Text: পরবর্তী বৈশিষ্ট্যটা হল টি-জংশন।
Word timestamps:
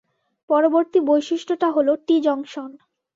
পরবর্তী 0.49 0.99
বৈশিষ্ট্যটা 1.09 1.67
হল 1.75 1.87
টি-জংশন। 2.07 2.69